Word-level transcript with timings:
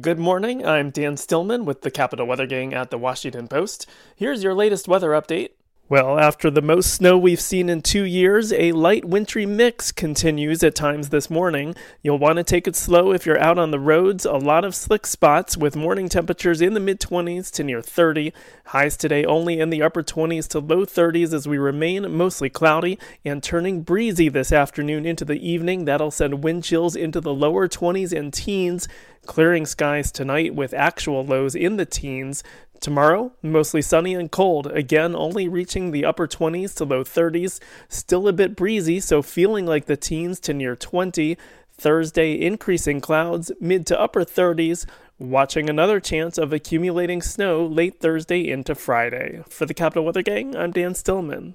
Good 0.00 0.18
morning. 0.18 0.64
I'm 0.64 0.88
Dan 0.88 1.18
Stillman 1.18 1.66
with 1.66 1.82
the 1.82 1.90
Capital 1.90 2.26
Weather 2.26 2.46
Gang 2.46 2.72
at 2.72 2.90
the 2.90 2.96
Washington 2.96 3.46
Post. 3.46 3.86
Here's 4.16 4.42
your 4.42 4.54
latest 4.54 4.88
weather 4.88 5.10
update. 5.10 5.50
Well, 5.88 6.18
after 6.18 6.48
the 6.48 6.62
most 6.62 6.94
snow 6.94 7.18
we've 7.18 7.40
seen 7.40 7.68
in 7.68 7.82
two 7.82 8.04
years, 8.04 8.50
a 8.54 8.72
light 8.72 9.04
wintry 9.04 9.44
mix 9.44 9.92
continues 9.92 10.62
at 10.62 10.74
times 10.74 11.10
this 11.10 11.28
morning. 11.28 11.74
You'll 12.00 12.20
want 12.20 12.38
to 12.38 12.44
take 12.44 12.66
it 12.66 12.76
slow 12.76 13.12
if 13.12 13.26
you're 13.26 13.38
out 13.38 13.58
on 13.58 13.72
the 13.72 13.80
roads. 13.80 14.24
A 14.24 14.32
lot 14.32 14.64
of 14.64 14.74
slick 14.74 15.06
spots 15.06 15.54
with 15.54 15.76
morning 15.76 16.08
temperatures 16.08 16.62
in 16.62 16.72
the 16.72 16.80
mid 16.80 16.98
20s 16.98 17.50
to 17.52 17.64
near 17.64 17.82
30. 17.82 18.32
Highs 18.66 18.96
today 18.96 19.26
only 19.26 19.60
in 19.60 19.68
the 19.68 19.82
upper 19.82 20.02
20s 20.02 20.48
to 20.48 20.60
low 20.60 20.86
30s 20.86 21.34
as 21.34 21.46
we 21.46 21.58
remain 21.58 22.10
mostly 22.16 22.48
cloudy 22.48 22.98
and 23.22 23.42
turning 23.42 23.82
breezy 23.82 24.30
this 24.30 24.50
afternoon 24.50 25.04
into 25.04 25.26
the 25.26 25.46
evening. 25.46 25.84
That'll 25.84 26.10
send 26.10 26.42
wind 26.42 26.64
chills 26.64 26.96
into 26.96 27.20
the 27.20 27.34
lower 27.34 27.68
20s 27.68 28.16
and 28.16 28.32
teens. 28.32 28.88
Clearing 29.26 29.66
skies 29.66 30.10
tonight 30.10 30.54
with 30.54 30.72
actual 30.72 31.24
lows 31.24 31.54
in 31.54 31.76
the 31.76 31.86
teens. 31.86 32.42
Tomorrow, 32.82 33.30
mostly 33.42 33.80
sunny 33.80 34.12
and 34.12 34.28
cold, 34.28 34.66
again 34.66 35.14
only 35.14 35.46
reaching 35.46 35.92
the 35.92 36.04
upper 36.04 36.26
20s 36.26 36.74
to 36.74 36.84
low 36.84 37.04
30s, 37.04 37.60
still 37.88 38.26
a 38.26 38.32
bit 38.32 38.56
breezy, 38.56 38.98
so 38.98 39.22
feeling 39.22 39.66
like 39.66 39.86
the 39.86 39.96
teens 39.96 40.40
to 40.40 40.52
near 40.52 40.74
20. 40.74 41.38
Thursday, 41.74 42.32
increasing 42.34 43.00
clouds, 43.00 43.52
mid 43.60 43.86
to 43.86 44.00
upper 44.00 44.24
30s, 44.24 44.84
watching 45.20 45.70
another 45.70 46.00
chance 46.00 46.38
of 46.38 46.52
accumulating 46.52 47.22
snow 47.22 47.64
late 47.64 48.00
Thursday 48.00 48.50
into 48.50 48.74
Friday. 48.74 49.44
For 49.48 49.64
the 49.64 49.74
Capital 49.74 50.04
Weather 50.04 50.22
Gang, 50.22 50.56
I'm 50.56 50.72
Dan 50.72 50.96
Stillman. 50.96 51.54